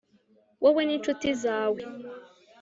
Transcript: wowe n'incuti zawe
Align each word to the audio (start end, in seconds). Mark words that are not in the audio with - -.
wowe 0.63 0.81
n'incuti 0.85 1.29
zawe 1.43 1.81